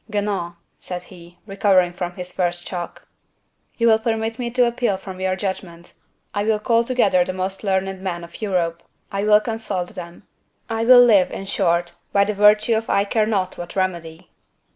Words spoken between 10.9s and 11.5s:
live, in